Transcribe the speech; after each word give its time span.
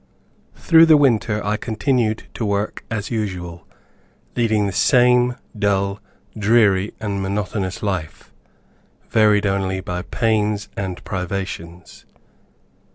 Through 0.55 0.87
the 0.87 0.97
winter 0.97 1.45
I 1.45 1.57
continued 1.57 2.23
to 2.33 2.43
work 2.43 2.83
as 2.89 3.11
usual, 3.11 3.67
leading 4.35 4.65
the 4.65 4.71
same 4.71 5.35
dull, 5.55 5.99
dreary, 6.35 6.95
and 6.99 7.21
monotonous 7.21 7.83
life, 7.83 8.33
varied 9.11 9.45
only 9.45 9.79
by 9.79 10.01
pains, 10.01 10.69
and 10.75 11.03
privations. 11.03 12.07